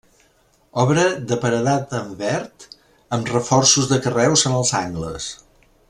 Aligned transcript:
Obra 0.83 1.03
de 1.31 1.37
paredat 1.43 1.93
en 1.99 2.09
verd, 2.23 2.67
amb 3.19 3.31
reforços 3.35 3.93
de 3.93 4.01
carreus 4.07 4.47
en 4.51 4.57
els 4.63 4.73
angles. 4.83 5.31